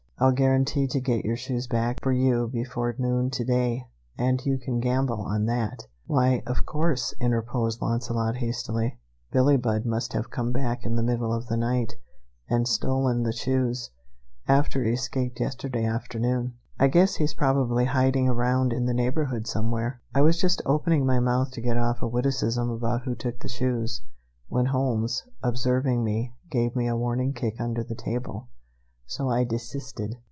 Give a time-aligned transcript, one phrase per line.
[0.23, 3.87] I'll guarantee to get your shoes back for you before noon to day,
[4.19, 8.99] and you can gamble on that!" "Why, of course," interposed Launcelot hastily.
[9.31, 11.95] "Billie Budd must have come back in the middle of the night,
[12.47, 13.89] and stolen the shoes,
[14.47, 16.53] after he escaped yesterday afternoon.
[16.79, 21.19] I guess he's probably hiding around in the neighborhood somewhere." I was just opening my
[21.19, 24.03] mouth to get off a witticism about who took the shoes,
[24.49, 28.49] when Holmes, observing me, gave me a warning kick under the table,
[29.03, 30.15] so I desisted.